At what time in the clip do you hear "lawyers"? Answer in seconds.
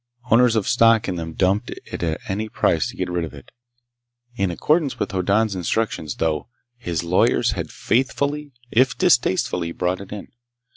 7.03-7.51